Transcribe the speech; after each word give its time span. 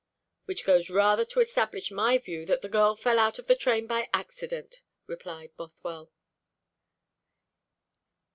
"Which 0.45 0.65
goes 0.65 0.89
rather 0.89 1.23
to 1.25 1.41
establish 1.41 1.91
my 1.91 2.17
view 2.17 2.43
that 2.47 2.61
the 2.63 2.69
girl 2.69 2.95
fell 2.95 3.19
out 3.19 3.37
of 3.37 3.45
the 3.45 3.55
train 3.55 3.85
by 3.85 4.09
accident," 4.11 4.81
replied 5.05 5.55
Bothwell. 5.57 6.11